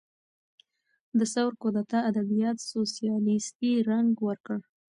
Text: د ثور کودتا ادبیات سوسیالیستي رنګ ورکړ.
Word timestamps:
د 1.17 1.19
ثور 1.33 1.51
کودتا 1.61 1.99
ادبیات 2.09 2.57
سوسیالیستي 2.71 3.71
رنګ 3.89 4.09
ورکړ. 4.27 4.59